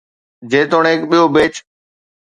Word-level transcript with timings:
جيتوڻيڪ 0.51 0.99
ٻيو 1.09 1.23
بيچ. 1.33 1.53